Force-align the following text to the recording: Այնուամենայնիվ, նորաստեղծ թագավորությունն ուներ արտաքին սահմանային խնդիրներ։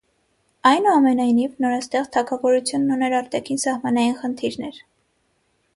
Այնուամենայնիվ, 0.69 1.51
նորաստեղծ 1.65 2.09
թագավորությունն 2.17 2.97
ուներ 2.97 3.17
արտաքին 3.21 3.63
սահմանային 3.67 4.21
խնդիրներ։ 4.25 4.83